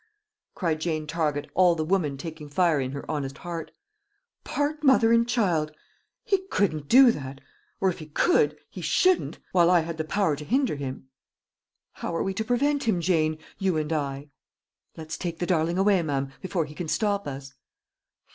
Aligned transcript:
cried 0.55 0.81
Jane 0.81 1.05
Target, 1.05 1.51
all 1.53 1.75
the 1.75 1.85
woman 1.85 2.17
taking 2.17 2.49
fire 2.49 2.79
in 2.79 2.91
her 2.91 3.05
honest 3.07 3.37
heart. 3.37 3.69
"Part 4.43 4.83
mother 4.83 5.13
and 5.13 5.29
child! 5.29 5.73
He 6.23 6.47
couldn't 6.47 6.87
do 6.87 7.11
that; 7.11 7.39
or 7.79 7.89
if 7.91 7.99
he 7.99 8.07
could, 8.07 8.57
he 8.71 8.81
shouldn't, 8.81 9.37
while 9.51 9.69
I 9.69 9.81
had 9.81 9.99
the 9.99 10.03
power 10.03 10.35
to 10.37 10.43
hinder 10.43 10.75
him." 10.75 11.09
"How 11.93 12.15
are 12.15 12.23
we 12.23 12.33
to 12.33 12.43
prevent 12.43 12.85
him, 12.85 12.99
Jane 12.99 13.37
you 13.59 13.77
and 13.77 13.93
I?" 13.93 14.29
"Let's 14.97 15.17
take 15.17 15.37
the 15.37 15.45
darling 15.45 15.77
away, 15.77 16.01
ma'am, 16.01 16.31
before 16.41 16.65
he 16.65 16.73
can 16.73 16.87
stop 16.87 17.27
us." 17.27 17.53